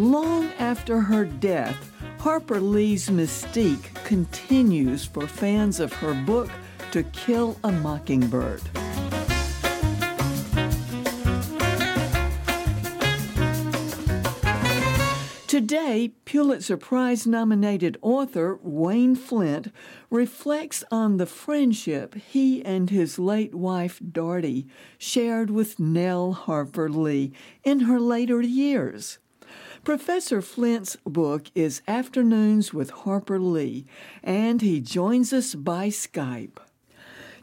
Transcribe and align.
Long 0.00 0.46
after 0.58 0.98
her 0.98 1.26
death, 1.26 1.92
Harper 2.20 2.58
Lee's 2.58 3.10
mystique 3.10 3.92
continues 4.02 5.04
for 5.04 5.26
fans 5.26 5.78
of 5.78 5.92
her 5.92 6.14
book, 6.14 6.48
To 6.92 7.02
Kill 7.02 7.58
a 7.62 7.70
Mockingbird. 7.70 8.62
Today, 15.46 16.12
Pulitzer 16.24 16.78
Prize 16.78 17.26
nominated 17.26 17.98
author 18.00 18.58
Wayne 18.62 19.16
Flynt 19.16 19.70
reflects 20.08 20.82
on 20.90 21.18
the 21.18 21.26
friendship 21.26 22.14
he 22.14 22.64
and 22.64 22.88
his 22.88 23.18
late 23.18 23.54
wife 23.54 24.00
Dartie 24.10 24.66
shared 24.96 25.50
with 25.50 25.78
Nell 25.78 26.32
Harper 26.32 26.88
Lee 26.88 27.34
in 27.64 27.80
her 27.80 28.00
later 28.00 28.40
years. 28.40 29.18
Professor 29.84 30.42
Flynt's 30.42 30.96
book 31.04 31.50
is 31.54 31.82
Afternoons 31.88 32.74
with 32.74 32.90
Harper 32.90 33.38
Lee, 33.38 33.86
and 34.22 34.60
he 34.60 34.80
joins 34.80 35.32
us 35.32 35.54
by 35.54 35.88
Skype. 35.88 36.58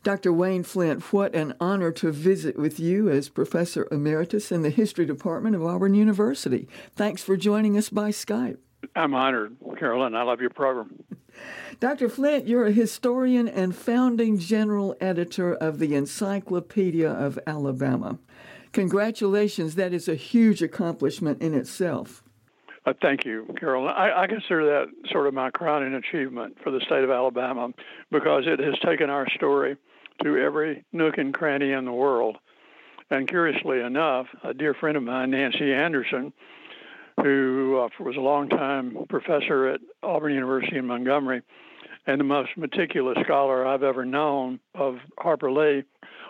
Dr. 0.04 0.32
Wayne 0.32 0.64
Flynt, 0.64 1.02
what 1.12 1.36
an 1.36 1.54
honor 1.60 1.92
to 1.92 2.12
visit 2.12 2.58
with 2.58 2.80
you 2.80 3.10
as 3.10 3.28
Professor 3.28 3.88
Emeritus 3.92 4.52
in 4.52 4.62
the 4.62 4.70
History 4.70 5.06
Department 5.06 5.56
of 5.56 5.66
Auburn 5.66 5.96
University. 5.96 6.68
Thanks 6.96 7.24
for 7.24 7.36
joining 7.36 7.78
us 7.78 7.90
by 7.90 8.12
Skype. 8.12 8.58
I'm 8.96 9.14
honored, 9.14 9.58
Carolyn. 9.78 10.16
I 10.16 10.24
love 10.24 10.40
your 10.40 10.50
program. 10.50 11.04
Dr. 11.80 12.10
Flynt, 12.10 12.48
you're 12.48 12.66
a 12.66 12.72
historian 12.72 13.48
and 13.48 13.76
founding 13.76 14.40
general 14.40 14.96
editor 15.00 15.54
of 15.54 15.80
the 15.80 15.94
Encyclopedia 15.94 17.10
of 17.10 17.38
Alabama. 17.46 18.18
Congratulations, 18.74 19.76
that 19.76 19.94
is 19.94 20.08
a 20.08 20.16
huge 20.16 20.62
accomplishment 20.62 21.42
in 21.42 21.54
itself. 21.54 22.24
Uh, 22.86 22.94
thank 23.02 23.26
you, 23.26 23.46
Carol. 23.60 23.88
I, 23.88 24.24
I, 24.24 24.28
consider 24.28 24.66
that 24.66 24.86
sort 25.12 25.28
of 25.28 25.34
my 25.34 25.50
crowning 25.52 25.94
achievement 25.94 26.58
for 26.64 26.72
the 26.72 26.80
state 26.86 27.04
of 27.04 27.10
Alabama 27.10 27.74
because 28.12 28.44
it 28.46 28.60
has 28.62 28.76
taken 28.80 29.10
our 29.10 29.28
story 29.32 29.76
to 30.24 30.38
every 30.38 30.86
nook 30.94 31.18
and 31.18 31.34
cranny 31.34 31.74
in 31.74 31.84
the 31.84 31.92
world. 31.92 32.38
And 33.10 33.28
curiously 33.28 33.82
enough, 33.82 34.28
a 34.44 34.54
dear 34.54 34.74
friend 34.74 34.96
of 34.96 35.04
mine, 35.04 35.32
Nancy 35.32 35.74
Anderson, 35.74 36.32
who 37.22 37.80
uh, 37.84 38.04
was 38.04 38.16
a 38.16 38.22
long-time 38.22 38.98
professor 39.10 39.68
at 39.68 39.82
Auburn 40.02 40.34
University 40.34 40.78
in 40.78 40.86
Montgomery 40.86 41.42
and 42.08 42.20
the 42.20 42.24
most 42.24 42.58
meticulous 42.58 43.18
scholar 43.24 43.68
I've 43.68 43.84
ever 43.84 44.06
known 44.06 44.60
of 44.74 44.96
Harper 45.20 45.52
Lee, 45.52 45.84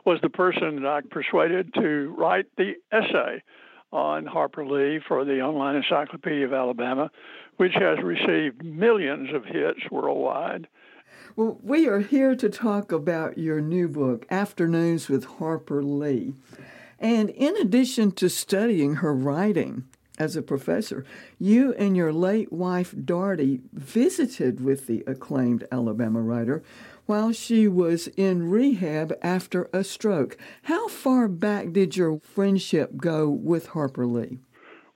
was 0.05 0.19
the 0.21 0.29
person 0.29 0.81
that 0.81 0.87
I 0.87 1.01
persuaded 1.09 1.73
to 1.75 2.13
write 2.17 2.45
the 2.57 2.73
essay 2.91 3.43
on 3.91 4.25
Harper 4.25 4.65
Lee 4.65 4.99
for 5.07 5.23
the 5.23 5.39
Online 5.41 5.75
Encyclopedia 5.77 6.45
of 6.45 6.53
Alabama, 6.53 7.11
which 7.57 7.73
has 7.75 7.99
received 8.03 8.63
millions 8.63 9.33
of 9.33 9.45
hits 9.45 9.79
worldwide. 9.91 10.67
Well, 11.35 11.59
we 11.61 11.87
are 11.87 11.99
here 11.99 12.35
to 12.35 12.49
talk 12.49 12.91
about 12.91 13.37
your 13.37 13.61
new 13.61 13.87
book, 13.87 14.25
Afternoons 14.29 15.07
with 15.07 15.25
Harper 15.25 15.83
Lee. 15.83 16.33
And 16.99 17.29
in 17.29 17.55
addition 17.57 18.11
to 18.13 18.29
studying 18.29 18.95
her 18.95 19.13
writing 19.13 19.85
as 20.17 20.35
a 20.35 20.41
professor, 20.41 21.05
you 21.39 21.73
and 21.73 21.95
your 21.95 22.11
late 22.11 22.51
wife, 22.51 22.93
Dartie, 23.05 23.61
visited 23.73 24.61
with 24.61 24.87
the 24.87 25.03
acclaimed 25.07 25.67
Alabama 25.71 26.21
writer 26.21 26.63
while 27.05 27.31
she 27.31 27.67
was 27.67 28.07
in 28.17 28.49
rehab 28.49 29.13
after 29.21 29.69
a 29.73 29.83
stroke. 29.83 30.37
How 30.63 30.87
far 30.87 31.27
back 31.27 31.71
did 31.71 31.95
your 31.95 32.19
friendship 32.19 32.97
go 32.97 33.29
with 33.29 33.67
Harper 33.67 34.05
Lee? 34.05 34.39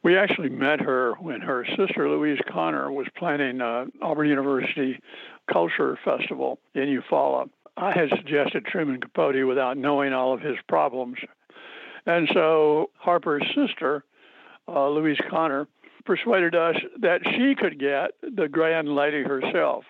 We 0.03 0.17
actually 0.17 0.49
met 0.49 0.81
her 0.81 1.13
when 1.19 1.41
her 1.41 1.65
sister 1.77 2.09
Louise 2.09 2.39
Conner 2.51 2.91
was 2.91 3.07
planning 3.15 3.61
an 3.61 3.91
Auburn 4.01 4.27
University 4.27 4.99
Culture 5.51 5.97
Festival 6.03 6.59
in 6.73 6.85
Eufaula. 6.85 7.49
I 7.77 7.91
had 7.91 8.09
suggested 8.09 8.65
Truman 8.65 8.99
Capote 8.99 9.47
without 9.47 9.77
knowing 9.77 10.11
all 10.11 10.33
of 10.33 10.41
his 10.41 10.57
problems. 10.67 11.17
And 12.05 12.27
so 12.33 12.89
Harper's 12.97 13.45
sister, 13.55 14.03
uh, 14.73 14.89
Louise 14.89 15.19
Conner, 15.29 15.67
persuaded 16.05 16.55
us 16.55 16.75
that 17.01 17.21
she 17.35 17.55
could 17.55 17.79
get 17.79 18.11
the 18.21 18.47
grand 18.47 18.89
lady 18.89 19.23
herself 19.23 19.83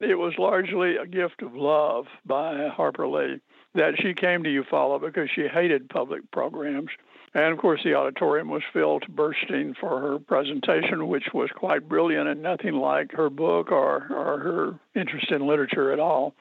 it 0.00 0.16
was 0.16 0.34
largely 0.38 0.96
a 0.96 1.06
gift 1.06 1.42
of 1.42 1.54
love 1.54 2.06
by 2.26 2.68
Harper 2.68 3.08
Lee 3.08 3.40
that 3.74 3.94
she 4.00 4.14
came 4.14 4.44
to 4.44 4.50
Eufaula 4.50 5.00
because 5.00 5.28
she 5.34 5.48
hated 5.48 5.88
public 5.88 6.30
programs. 6.30 6.90
And 7.34 7.52
of 7.52 7.58
course, 7.58 7.80
the 7.82 7.94
auditorium 7.94 8.48
was 8.48 8.62
filled 8.72 9.02
to 9.02 9.10
bursting 9.10 9.74
for 9.80 10.00
her 10.00 10.20
presentation, 10.20 11.08
which 11.08 11.24
was 11.34 11.50
quite 11.56 11.88
brilliant 11.88 12.28
and 12.28 12.42
nothing 12.42 12.74
like 12.74 13.10
her 13.12 13.28
book 13.28 13.72
or, 13.72 14.06
or 14.10 14.38
her 14.38 14.78
interest 14.94 15.32
in 15.32 15.44
literature 15.44 15.92
at 15.92 15.98
all. 15.98 16.34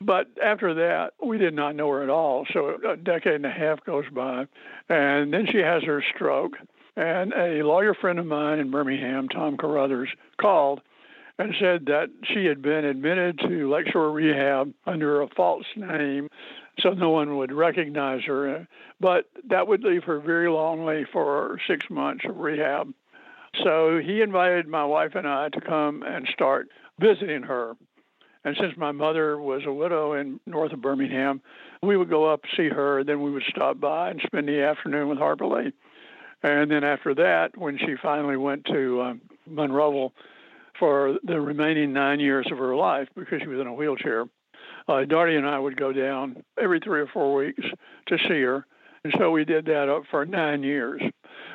But 0.00 0.26
after 0.42 0.74
that, 0.74 1.12
we 1.24 1.38
did 1.38 1.54
not 1.54 1.76
know 1.76 1.88
her 1.90 2.02
at 2.02 2.10
all. 2.10 2.44
So 2.52 2.76
a 2.88 2.96
decade 2.96 3.34
and 3.34 3.46
a 3.46 3.52
half 3.52 3.84
goes 3.84 4.06
by, 4.12 4.46
and 4.88 5.32
then 5.32 5.46
she 5.46 5.58
has 5.58 5.84
her 5.84 6.02
stroke. 6.14 6.54
And 6.96 7.32
a 7.32 7.62
lawyer 7.62 7.94
friend 7.94 8.18
of 8.18 8.26
mine 8.26 8.58
in 8.58 8.70
Birmingham, 8.70 9.28
Tom 9.28 9.56
Carruthers, 9.56 10.10
called 10.40 10.80
and 11.38 11.54
said 11.58 11.86
that 11.86 12.10
she 12.24 12.44
had 12.44 12.60
been 12.60 12.84
admitted 12.84 13.38
to 13.40 13.70
Lakeshore 13.70 14.12
Rehab 14.12 14.72
under 14.86 15.22
a 15.22 15.28
false 15.28 15.66
name 15.76 16.28
so 16.80 16.90
no 16.90 17.10
one 17.10 17.36
would 17.36 17.52
recognize 17.52 18.22
her. 18.24 18.66
But 19.00 19.26
that 19.48 19.66
would 19.66 19.82
leave 19.82 20.04
her 20.04 20.20
very 20.20 20.48
lonely 20.48 21.04
for 21.12 21.58
six 21.66 21.88
months 21.90 22.24
of 22.26 22.36
rehab. 22.36 22.92
So 23.62 23.98
he 23.98 24.22
invited 24.22 24.66
my 24.66 24.84
wife 24.84 25.14
and 25.14 25.26
I 25.26 25.48
to 25.50 25.60
come 25.60 26.02
and 26.02 26.26
start 26.32 26.68
visiting 26.98 27.42
her. 27.42 27.74
And 28.44 28.56
since 28.58 28.76
my 28.76 28.92
mother 28.92 29.38
was 29.38 29.62
a 29.66 29.72
widow 29.72 30.14
in 30.14 30.40
north 30.46 30.72
of 30.72 30.80
Birmingham, 30.80 31.42
we 31.82 31.96
would 31.96 32.10
go 32.10 32.32
up 32.32 32.40
see 32.56 32.68
her, 32.68 33.04
then 33.04 33.22
we 33.22 33.30
would 33.30 33.44
stop 33.48 33.78
by 33.78 34.10
and 34.10 34.20
spend 34.24 34.48
the 34.48 34.62
afternoon 34.62 35.08
with 35.08 35.18
Harper 35.18 35.46
Lee. 35.46 35.72
And 36.42 36.70
then 36.70 36.84
after 36.84 37.14
that, 37.14 37.56
when 37.56 37.78
she 37.78 37.94
finally 38.02 38.36
went 38.36 38.64
to 38.66 39.02
um, 39.02 39.20
Monroeville, 39.48 40.12
for 40.78 41.16
the 41.24 41.40
remaining 41.40 41.92
nine 41.92 42.20
years 42.20 42.46
of 42.50 42.58
her 42.58 42.74
life 42.74 43.08
because 43.14 43.40
she 43.40 43.48
was 43.48 43.60
in 43.60 43.66
a 43.66 43.72
wheelchair. 43.72 44.24
Uh, 44.88 45.04
Dartie 45.04 45.36
and 45.36 45.46
I 45.46 45.58
would 45.58 45.76
go 45.76 45.92
down 45.92 46.42
every 46.60 46.80
three 46.80 47.00
or 47.00 47.06
four 47.06 47.34
weeks 47.34 47.62
to 48.08 48.18
see 48.28 48.40
her. 48.42 48.66
And 49.04 49.14
so 49.18 49.30
we 49.30 49.44
did 49.44 49.64
that 49.66 49.88
up 49.88 50.02
for 50.10 50.24
nine 50.24 50.62
years. 50.62 51.00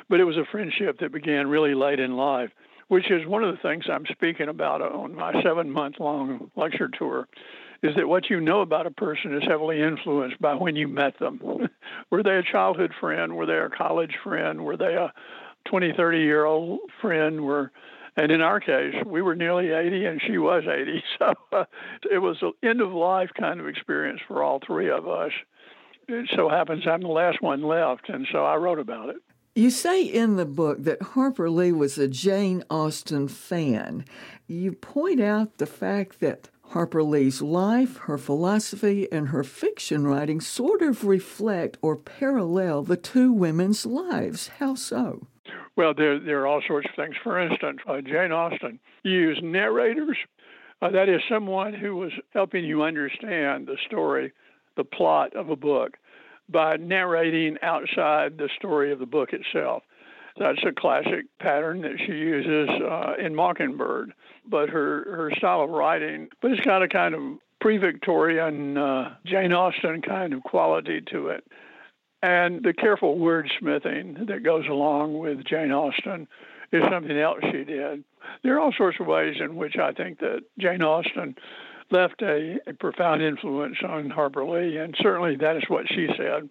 But 0.08 0.20
it 0.20 0.24
was 0.24 0.36
a 0.36 0.46
friendship 0.50 0.98
that 1.00 1.12
began 1.12 1.46
really 1.46 1.74
late 1.74 2.00
in 2.00 2.16
life, 2.16 2.50
which 2.88 3.10
is 3.10 3.26
one 3.26 3.44
of 3.44 3.54
the 3.54 3.60
things 3.60 3.84
I'm 3.90 4.06
speaking 4.10 4.48
about 4.48 4.80
on 4.80 5.14
my 5.14 5.42
seven 5.42 5.70
month 5.70 5.96
long 6.00 6.50
lecture 6.56 6.88
tour. 6.88 7.28
Is 7.82 7.94
that 7.96 8.08
what 8.08 8.28
you 8.28 8.40
know 8.40 8.60
about 8.60 8.86
a 8.86 8.90
person 8.90 9.34
is 9.36 9.44
heavily 9.46 9.80
influenced 9.80 10.40
by 10.40 10.54
when 10.54 10.74
you 10.74 10.88
met 10.88 11.18
them? 11.18 11.40
Were 12.10 12.22
they 12.22 12.36
a 12.36 12.42
childhood 12.42 12.92
friend? 13.00 13.36
Were 13.36 13.46
they 13.46 13.58
a 13.58 13.68
college 13.68 14.14
friend? 14.24 14.64
Were 14.64 14.76
they 14.76 14.94
a 14.94 15.12
20, 15.68 15.92
30 15.96 16.18
year 16.18 16.44
old 16.44 16.80
friend? 17.00 17.42
Were 17.42 17.70
and 18.16 18.32
in 18.32 18.40
our 18.40 18.58
case, 18.58 18.94
we 19.06 19.22
were 19.22 19.36
nearly 19.36 19.70
80 19.70 20.04
and 20.06 20.20
she 20.20 20.38
was 20.38 20.64
80. 20.66 21.02
So 21.18 21.34
uh, 21.52 21.64
it 22.10 22.18
was 22.18 22.38
an 22.42 22.52
end 22.62 22.80
of 22.80 22.92
life 22.92 23.30
kind 23.38 23.60
of 23.60 23.68
experience 23.68 24.20
for 24.26 24.42
all 24.42 24.60
three 24.64 24.90
of 24.90 25.06
us. 25.06 25.30
It 26.08 26.28
so 26.34 26.48
happens 26.48 26.84
I'm 26.86 27.02
the 27.02 27.08
last 27.08 27.42
one 27.42 27.62
left, 27.62 28.08
and 28.08 28.26
so 28.32 28.44
I 28.44 28.56
wrote 28.56 28.78
about 28.78 29.10
it. 29.10 29.16
You 29.54 29.70
say 29.70 30.02
in 30.02 30.36
the 30.36 30.46
book 30.46 30.84
that 30.84 31.02
Harper 31.02 31.50
Lee 31.50 31.72
was 31.72 31.98
a 31.98 32.08
Jane 32.08 32.62
Austen 32.70 33.28
fan. 33.28 34.04
You 34.46 34.72
point 34.72 35.20
out 35.20 35.58
the 35.58 35.66
fact 35.66 36.20
that 36.20 36.48
Harper 36.70 37.02
Lee's 37.02 37.40
life, 37.40 37.96
her 37.98 38.18
philosophy, 38.18 39.10
and 39.10 39.28
her 39.28 39.42
fiction 39.42 40.06
writing 40.06 40.40
sort 40.40 40.82
of 40.82 41.04
reflect 41.04 41.78
or 41.80 41.96
parallel 41.96 42.82
the 42.82 42.96
two 42.96 43.32
women's 43.32 43.86
lives. 43.86 44.48
How 44.58 44.74
so? 44.74 45.26
Well, 45.76 45.94
there, 45.94 46.18
there 46.18 46.40
are 46.40 46.46
all 46.46 46.62
sorts 46.66 46.88
of 46.90 46.94
things. 46.96 47.14
For 47.22 47.40
instance, 47.40 47.78
uh, 47.86 48.00
Jane 48.00 48.32
Austen 48.32 48.80
used 49.02 49.42
narrators. 49.42 50.18
Uh, 50.82 50.90
that 50.90 51.08
is 51.08 51.20
someone 51.28 51.72
who 51.72 51.96
was 51.96 52.12
helping 52.34 52.64
you 52.64 52.82
understand 52.82 53.66
the 53.66 53.78
story, 53.86 54.32
the 54.76 54.84
plot 54.84 55.34
of 55.34 55.50
a 55.50 55.56
book, 55.56 55.96
by 56.48 56.76
narrating 56.76 57.56
outside 57.62 58.36
the 58.36 58.48
story 58.58 58.92
of 58.92 58.98
the 58.98 59.06
book 59.06 59.30
itself. 59.32 59.82
That's 60.38 60.62
a 60.64 60.72
classic 60.72 61.26
pattern 61.40 61.82
that 61.82 61.98
she 61.98 62.12
uses 62.12 62.68
uh, 62.68 63.14
in 63.18 63.34
Mockingbird. 63.34 64.12
But 64.46 64.70
her, 64.70 65.04
her 65.04 65.32
style 65.36 65.62
of 65.62 65.70
writing, 65.70 66.28
but 66.40 66.52
it's 66.52 66.64
got 66.64 66.82
a 66.82 66.88
kind 66.88 67.14
of 67.14 67.20
pre-Victorian 67.60 68.78
uh, 68.78 69.14
Jane 69.26 69.52
Austen 69.52 70.00
kind 70.00 70.32
of 70.32 70.42
quality 70.42 71.02
to 71.10 71.28
it, 71.28 71.44
and 72.22 72.62
the 72.62 72.72
careful 72.72 73.18
wordsmithing 73.18 74.26
that 74.28 74.42
goes 74.42 74.66
along 74.66 75.18
with 75.18 75.44
Jane 75.44 75.72
Austen 75.72 76.26
is 76.72 76.82
something 76.90 77.16
else 77.16 77.40
she 77.50 77.64
did. 77.64 78.04
There 78.42 78.56
are 78.56 78.60
all 78.60 78.72
sorts 78.76 78.98
of 79.00 79.06
ways 79.06 79.36
in 79.40 79.56
which 79.56 79.76
I 79.76 79.92
think 79.92 80.20
that 80.20 80.40
Jane 80.58 80.82
Austen 80.82 81.34
left 81.90 82.22
a, 82.22 82.58
a 82.66 82.74
profound 82.74 83.22
influence 83.22 83.78
on 83.86 84.10
Harper 84.10 84.44
Lee, 84.44 84.76
and 84.76 84.94
certainly 85.00 85.36
that 85.36 85.56
is 85.56 85.64
what 85.68 85.86
she 85.88 86.08
said. 86.16 86.48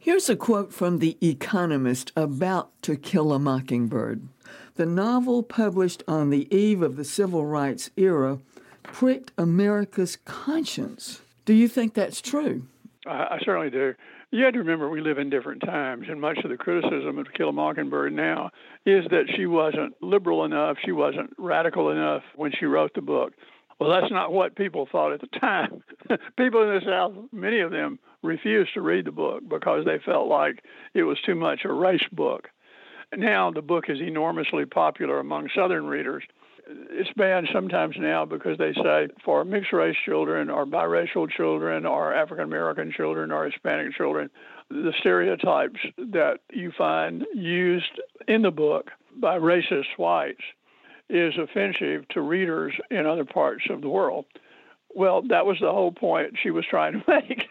Here's 0.00 0.28
a 0.28 0.36
quote 0.36 0.72
from 0.72 1.00
The 1.00 1.18
Economist 1.20 2.12
about 2.14 2.70
To 2.82 2.94
Kill 2.94 3.32
a 3.32 3.38
Mockingbird. 3.40 4.28
The 4.76 4.86
novel, 4.86 5.42
published 5.42 6.04
on 6.06 6.30
the 6.30 6.46
eve 6.56 6.82
of 6.82 6.94
the 6.94 7.04
civil 7.04 7.44
rights 7.44 7.90
era, 7.96 8.38
pricked 8.84 9.32
America's 9.36 10.16
conscience. 10.24 11.20
Do 11.44 11.52
you 11.52 11.66
think 11.66 11.94
that's 11.94 12.20
true? 12.20 12.62
I, 13.06 13.10
I 13.10 13.38
certainly 13.44 13.70
do. 13.70 13.94
You 14.30 14.44
have 14.44 14.52
to 14.52 14.60
remember 14.60 14.88
we 14.88 15.00
live 15.00 15.18
in 15.18 15.30
different 15.30 15.62
times, 15.62 16.06
and 16.08 16.20
much 16.20 16.38
of 16.44 16.50
the 16.50 16.56
criticism 16.56 17.18
of 17.18 17.26
To 17.26 17.32
Kill 17.32 17.48
a 17.48 17.52
Mockingbird 17.52 18.12
now 18.12 18.50
is 18.86 19.04
that 19.10 19.24
she 19.34 19.46
wasn't 19.46 20.00
liberal 20.00 20.44
enough, 20.44 20.76
she 20.84 20.92
wasn't 20.92 21.34
radical 21.38 21.90
enough 21.90 22.22
when 22.36 22.52
she 22.52 22.66
wrote 22.66 22.94
the 22.94 23.02
book. 23.02 23.32
Well, 23.78 23.90
that's 23.90 24.12
not 24.12 24.32
what 24.32 24.56
people 24.56 24.88
thought 24.90 25.12
at 25.12 25.20
the 25.20 25.38
time. 25.38 25.82
people 26.36 26.62
in 26.62 26.68
the 26.68 26.80
South, 26.84 27.12
many 27.32 27.60
of 27.60 27.70
them, 27.70 27.98
refused 28.22 28.74
to 28.74 28.80
read 28.80 29.04
the 29.04 29.12
book 29.12 29.42
because 29.48 29.84
they 29.84 29.98
felt 30.04 30.28
like 30.28 30.64
it 30.94 31.04
was 31.04 31.18
too 31.24 31.36
much 31.36 31.60
a 31.64 31.72
race 31.72 32.06
book. 32.10 32.48
Now 33.16 33.50
the 33.50 33.62
book 33.62 33.84
is 33.88 34.00
enormously 34.00 34.66
popular 34.66 35.20
among 35.20 35.48
Southern 35.54 35.86
readers. 35.86 36.24
It's 36.90 37.10
banned 37.16 37.48
sometimes 37.52 37.96
now 37.98 38.26
because 38.26 38.58
they 38.58 38.74
say 38.74 39.08
for 39.24 39.44
mixed 39.44 39.72
race 39.72 39.96
children 40.04 40.50
or 40.50 40.66
biracial 40.66 41.30
children 41.30 41.86
or 41.86 42.12
African 42.12 42.44
American 42.44 42.92
children 42.94 43.30
or 43.30 43.46
Hispanic 43.46 43.94
children, 43.94 44.28
the 44.68 44.92
stereotypes 44.98 45.80
that 45.96 46.40
you 46.52 46.70
find 46.76 47.24
used 47.32 48.00
in 48.26 48.42
the 48.42 48.50
book 48.50 48.90
by 49.18 49.38
racist 49.38 49.96
whites 49.96 50.42
is 51.08 51.34
offensive 51.38 52.06
to 52.08 52.20
readers 52.20 52.74
in 52.90 53.06
other 53.06 53.24
parts 53.24 53.64
of 53.70 53.80
the 53.80 53.88
world. 53.88 54.26
Well, 54.94 55.22
that 55.28 55.46
was 55.46 55.58
the 55.60 55.70
whole 55.70 55.92
point 55.92 56.38
she 56.42 56.50
was 56.50 56.64
trying 56.68 56.94
to 56.94 57.04
make 57.08 57.46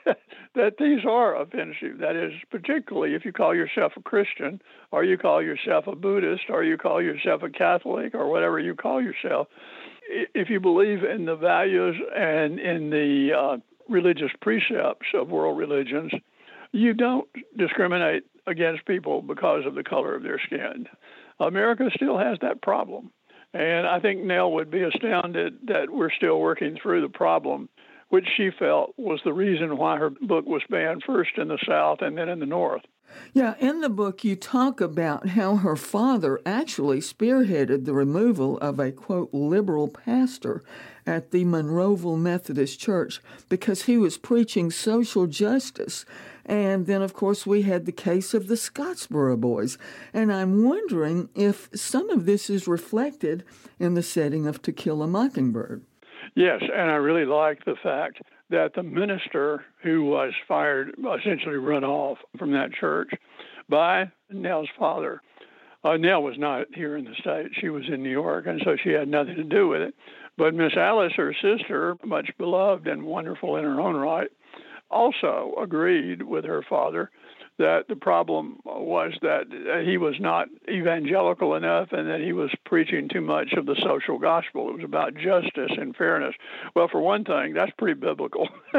that 0.55 0.73
these 0.79 1.05
are 1.05 1.39
offensive. 1.39 1.99
That 1.99 2.15
is, 2.15 2.33
particularly 2.49 3.15
if 3.15 3.25
you 3.25 3.31
call 3.31 3.55
yourself 3.55 3.93
a 3.95 4.01
Christian, 4.01 4.61
or 4.91 5.03
you 5.03 5.17
call 5.17 5.41
yourself 5.41 5.87
a 5.87 5.95
Buddhist, 5.95 6.43
or 6.49 6.63
you 6.63 6.77
call 6.77 7.01
yourself 7.01 7.43
a 7.43 7.49
Catholic, 7.49 8.15
or 8.15 8.29
whatever 8.29 8.59
you 8.59 8.75
call 8.75 9.01
yourself. 9.01 9.47
If 10.09 10.49
you 10.49 10.59
believe 10.59 11.03
in 11.03 11.25
the 11.25 11.35
values 11.35 11.95
and 12.15 12.59
in 12.59 12.89
the 12.89 13.29
uh, 13.37 13.57
religious 13.87 14.31
precepts 14.41 15.07
of 15.13 15.29
world 15.29 15.57
religions, 15.57 16.11
you 16.71 16.93
don't 16.93 17.27
discriminate 17.57 18.23
against 18.47 18.85
people 18.85 19.21
because 19.21 19.65
of 19.65 19.75
the 19.75 19.83
color 19.83 20.15
of 20.15 20.23
their 20.23 20.39
skin. 20.39 20.87
America 21.39 21.89
still 21.93 22.17
has 22.17 22.37
that 22.41 22.61
problem. 22.61 23.11
And 23.53 23.87
I 23.87 23.99
think 23.99 24.23
Nell 24.23 24.51
would 24.53 24.69
be 24.69 24.83
astounded 24.83 25.59
that 25.67 25.89
we're 25.89 26.11
still 26.11 26.39
working 26.39 26.77
through 26.81 27.01
the 27.01 27.09
problem, 27.09 27.69
which 28.09 28.27
she 28.35 28.49
felt 28.57 28.93
was 28.97 29.19
the 29.23 29.33
reason 29.33 29.77
why 29.77 29.97
her 29.97 30.09
book 30.09 30.45
was 30.45 30.61
banned 30.69 31.03
first 31.05 31.37
in 31.37 31.47
the 31.47 31.59
South 31.67 31.99
and 32.01 32.17
then 32.17 32.29
in 32.29 32.39
the 32.39 32.45
North. 32.45 32.83
Yeah, 33.33 33.55
in 33.59 33.81
the 33.81 33.89
book, 33.89 34.23
you 34.23 34.35
talk 34.35 34.81
about 34.81 35.29
how 35.29 35.57
her 35.57 35.75
father 35.75 36.41
actually 36.45 36.99
spearheaded 36.99 37.85
the 37.85 37.93
removal 37.93 38.57
of 38.59 38.79
a 38.79 38.91
quote 38.91 39.33
liberal 39.33 39.87
pastor 39.87 40.61
at 41.05 41.31
the 41.31 41.45
Monroeville 41.45 42.19
Methodist 42.19 42.79
Church 42.79 43.21
because 43.47 43.83
he 43.83 43.97
was 43.97 44.17
preaching 44.17 44.71
social 44.71 45.25
justice 45.25 46.05
and 46.47 46.85
then, 46.85 47.01
of 47.01 47.13
course, 47.13 47.45
we 47.45 47.63
had 47.63 47.85
the 47.85 47.91
case 47.91 48.33
of 48.33 48.47
the 48.47 48.55
Scottsboro 48.55 49.39
Boys. 49.39 49.77
And 50.13 50.31
I'm 50.31 50.63
wondering 50.63 51.29
if 51.35 51.69
some 51.75 52.09
of 52.09 52.25
this 52.25 52.49
is 52.49 52.67
reflected 52.67 53.43
in 53.79 53.93
the 53.93 54.03
setting 54.03 54.47
of 54.47 54.61
To 54.61 54.71
Kill 54.71 55.03
a 55.03 55.07
Mockingbird. 55.07 55.83
Yes, 56.35 56.61
and 56.61 56.89
I 56.89 56.95
really 56.95 57.25
like 57.25 57.65
the 57.65 57.75
fact 57.81 58.21
that 58.49 58.73
the 58.75 58.83
minister 58.83 59.65
who 59.83 60.05
was 60.05 60.33
fired, 60.47 60.95
essentially 61.19 61.57
run 61.57 61.83
off 61.83 62.17
from 62.37 62.51
that 62.53 62.71
church 62.73 63.09
by 63.67 64.09
Nell's 64.31 64.69
father. 64.79 65.21
Uh, 65.83 65.97
Nell 65.97 66.23
was 66.23 66.37
not 66.37 66.67
here 66.73 66.97
in 66.97 67.05
the 67.05 67.15
state; 67.19 67.51
she 67.59 67.69
was 67.69 67.83
in 67.87 68.03
New 68.03 68.09
York, 68.09 68.45
and 68.47 68.61
so 68.63 68.75
she 68.81 68.89
had 68.89 69.07
nothing 69.07 69.35
to 69.35 69.43
do 69.43 69.67
with 69.67 69.81
it. 69.81 69.95
But 70.37 70.53
Miss 70.53 70.73
Alice, 70.75 71.13
her 71.17 71.33
sister, 71.33 71.97
much 72.03 72.29
beloved 72.37 72.87
and 72.87 73.03
wonderful 73.03 73.57
in 73.57 73.63
her 73.63 73.79
own 73.79 73.95
right, 73.95 74.29
also 74.89 75.53
agreed 75.61 76.21
with 76.21 76.45
her 76.45 76.63
father 76.67 77.11
that 77.59 77.85
the 77.89 77.95
problem 77.95 78.59
was 78.65 79.13
that 79.21 79.45
he 79.83 79.97
was 79.97 80.15
not 80.19 80.47
evangelical 80.69 81.55
enough 81.55 81.87
and 81.91 82.07
that 82.07 82.21
he 82.21 82.31
was 82.31 82.51
preaching 82.65 83.09
too 83.09 83.21
much 83.21 83.53
of 83.53 83.65
the 83.65 83.75
social 83.83 84.19
gospel. 84.19 84.69
It 84.69 84.75
was 84.75 84.83
about 84.83 85.15
justice 85.15 85.71
and 85.75 85.95
fairness. 85.95 86.35
Well, 86.75 86.87
for 86.87 87.01
one 87.01 87.23
thing, 87.23 87.53
that's 87.55 87.71
pretty 87.77 87.99
biblical 87.99 88.47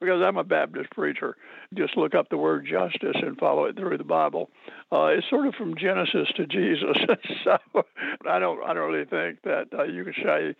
because 0.00 0.22
I'm 0.22 0.38
a 0.38 0.44
Baptist 0.44 0.90
preacher. 0.92 1.36
Just 1.74 1.98
look 1.98 2.14
up 2.14 2.30
the 2.30 2.38
word 2.38 2.66
justice 2.66 3.16
and 3.20 3.36
follow 3.36 3.64
it 3.64 3.76
through 3.76 3.98
the 3.98 4.04
Bible. 4.04 4.48
Uh, 4.90 5.06
it's 5.06 5.28
sort 5.28 5.46
of 5.46 5.54
from 5.54 5.76
Genesis 5.76 6.28
to 6.36 6.46
Jesus. 6.46 6.96
so 7.44 7.58
I 8.26 8.38
don't, 8.38 8.62
I 8.64 8.72
don't 8.72 8.90
really 8.90 9.04
think 9.04 9.42
that 9.42 9.66
uh, 9.78 9.84
you 9.84 10.02
could 10.04 10.16
say 10.22 10.54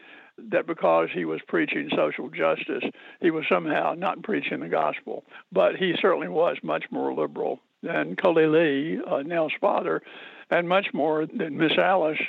that 0.51 0.67
because 0.67 1.09
he 1.13 1.25
was 1.25 1.41
preaching 1.47 1.89
social 1.95 2.29
justice, 2.29 2.85
he 3.21 3.31
was 3.31 3.45
somehow 3.49 3.95
not 3.97 4.23
preaching 4.23 4.61
the 4.61 4.69
gospel. 4.69 5.25
But 5.53 5.77
he 5.77 5.95
certainly 6.01 6.29
was 6.29 6.57
much 6.63 6.85
more 6.91 7.15
liberal 7.15 7.61
than 7.83 8.17
Coley 8.17 8.47
Lee, 8.47 9.01
uh, 9.07 9.23
Nell's 9.23 9.53
father, 9.61 10.03
and 10.51 10.69
much 10.69 10.89
more 10.93 11.27
than 11.27 11.57
Miss 11.57 11.73
Alice, 11.79 12.21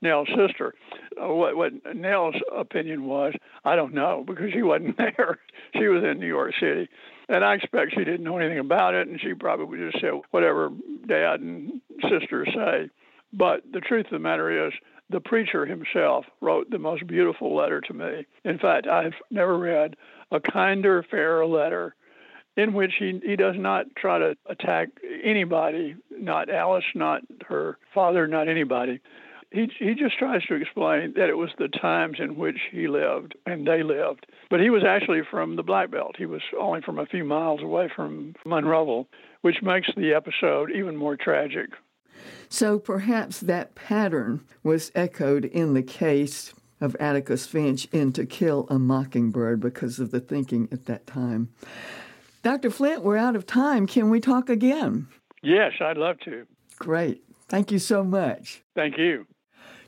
Nell's 0.00 0.28
sister. 0.36 0.74
Uh, 1.20 1.32
what, 1.32 1.56
what 1.56 1.72
Nell's 1.94 2.34
opinion 2.54 3.04
was, 3.04 3.34
I 3.64 3.76
don't 3.76 3.94
know, 3.94 4.24
because 4.26 4.52
she 4.52 4.62
wasn't 4.62 4.96
there. 4.98 5.38
she 5.74 5.86
was 5.88 6.02
in 6.02 6.18
New 6.18 6.26
York 6.26 6.54
City. 6.58 6.88
And 7.28 7.44
I 7.44 7.54
expect 7.54 7.92
she 7.92 8.04
didn't 8.04 8.24
know 8.24 8.38
anything 8.38 8.58
about 8.58 8.94
it, 8.94 9.08
and 9.08 9.20
she 9.20 9.34
probably 9.34 9.66
would 9.66 9.92
just 9.92 10.02
said 10.02 10.20
whatever 10.32 10.70
dad 11.06 11.40
and 11.40 11.80
sister 12.02 12.44
say. 12.52 12.90
But 13.32 13.62
the 13.72 13.80
truth 13.80 14.06
of 14.06 14.12
the 14.12 14.18
matter 14.18 14.66
is, 14.66 14.72
the 15.12 15.20
preacher 15.20 15.66
himself 15.66 16.24
wrote 16.40 16.70
the 16.70 16.78
most 16.78 17.06
beautiful 17.06 17.54
letter 17.54 17.80
to 17.82 17.94
me. 17.94 18.26
In 18.44 18.58
fact, 18.58 18.86
I've 18.86 19.14
never 19.30 19.56
read 19.58 19.96
a 20.30 20.40
kinder, 20.40 21.04
fairer 21.08 21.46
letter 21.46 21.94
in 22.56 22.72
which 22.72 22.92
he, 22.98 23.20
he 23.24 23.36
does 23.36 23.54
not 23.56 23.86
try 23.96 24.18
to 24.18 24.36
attack 24.46 24.88
anybody, 25.24 25.96
not 26.10 26.50
Alice, 26.50 26.84
not 26.94 27.22
her 27.48 27.78
father, 27.94 28.26
not 28.26 28.48
anybody. 28.48 29.00
He, 29.50 29.70
he 29.78 29.94
just 29.94 30.18
tries 30.18 30.42
to 30.46 30.54
explain 30.54 31.12
that 31.16 31.28
it 31.28 31.36
was 31.36 31.50
the 31.58 31.68
times 31.68 32.16
in 32.18 32.36
which 32.36 32.58
he 32.70 32.88
lived 32.88 33.34
and 33.44 33.66
they 33.66 33.82
lived. 33.82 34.26
But 34.48 34.60
he 34.60 34.70
was 34.70 34.82
actually 34.86 35.20
from 35.30 35.56
the 35.56 35.62
Black 35.62 35.90
Belt. 35.90 36.16
He 36.16 36.26
was 36.26 36.40
only 36.58 36.80
from 36.80 36.98
a 36.98 37.06
few 37.06 37.24
miles 37.24 37.62
away 37.62 37.90
from 37.94 38.34
Monroeville, 38.46 39.06
which 39.42 39.62
makes 39.62 39.88
the 39.94 40.14
episode 40.14 40.70
even 40.70 40.96
more 40.96 41.16
tragic. 41.16 41.70
So 42.48 42.78
perhaps 42.78 43.40
that 43.40 43.74
pattern 43.74 44.44
was 44.62 44.92
echoed 44.94 45.44
in 45.44 45.74
the 45.74 45.82
case 45.82 46.52
of 46.80 46.96
Atticus 46.96 47.46
Finch 47.46 47.86
in 47.92 48.12
To 48.12 48.26
Kill 48.26 48.66
a 48.68 48.78
Mockingbird 48.78 49.60
because 49.60 49.98
of 49.98 50.10
the 50.10 50.20
thinking 50.20 50.68
at 50.72 50.86
that 50.86 51.06
time. 51.06 51.48
Dr. 52.42 52.70
Flynt, 52.70 53.02
we're 53.02 53.16
out 53.16 53.36
of 53.36 53.46
time. 53.46 53.86
Can 53.86 54.10
we 54.10 54.20
talk 54.20 54.50
again? 54.50 55.06
Yes, 55.42 55.72
I'd 55.80 55.96
love 55.96 56.18
to. 56.24 56.46
Great. 56.78 57.22
Thank 57.48 57.70
you 57.70 57.78
so 57.78 58.02
much. 58.02 58.62
Thank 58.74 58.98
you. 58.98 59.26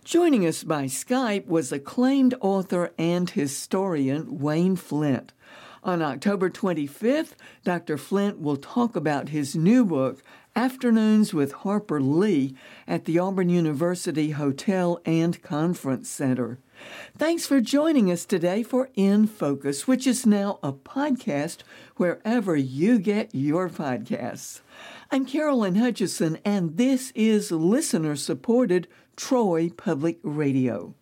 Joining 0.04 0.47
us 0.47 0.62
by 0.62 0.85
Skype 0.85 1.47
was 1.47 1.73
acclaimed 1.73 2.35
author 2.40 2.93
and 2.99 3.28
historian 3.28 4.38
Wayne 4.38 4.76
Flynt. 4.76 5.33
On 5.83 6.00
October 6.00 6.49
25th, 6.49 7.33
Dr. 7.64 7.97
Flynt 7.97 8.38
will 8.38 8.57
talk 8.57 8.97
about 8.97 9.31
his 9.31 9.57
new 9.57 9.85
book, 9.85 10.23
Afternoons 10.56 11.34
with 11.34 11.50
Harper 11.50 12.00
Lee, 12.00 12.54
at 12.87 13.06
the 13.06 13.18
Auburn 13.18 13.49
University 13.49 14.30
Hotel 14.30 15.00
and 15.04 15.42
Conference 15.42 16.08
Center. 16.08 16.61
Thanks 17.18 17.44
for 17.44 17.61
joining 17.61 18.08
us 18.08 18.25
today 18.25 18.62
for 18.62 18.88
In 18.94 19.26
Focus, 19.26 19.88
which 19.88 20.06
is 20.06 20.25
now 20.25 20.61
a 20.62 20.73
podcast 20.73 21.62
wherever 21.96 22.54
you 22.54 23.00
get 23.00 23.34
your 23.34 23.68
podcasts. 23.68 24.61
I'm 25.11 25.26
Carolyn 25.26 25.75
Hutchison, 25.75 26.38
and 26.44 26.76
this 26.76 27.11
is 27.16 27.50
listener 27.50 28.14
supported 28.14 28.87
Troy 29.16 29.70
Public 29.76 30.18
Radio. 30.23 30.94